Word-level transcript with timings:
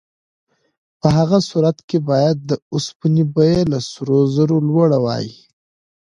په 0.99 1.07
هغه 1.17 1.37
صورت 1.49 1.77
کې 1.89 1.97
باید 2.09 2.37
د 2.49 2.51
اوسپنې 2.73 3.23
بیه 3.35 3.61
له 3.71 3.79
سرو 3.91 4.17
زرو 4.35 4.57
لوړه 4.67 4.97
وای. 5.05 5.27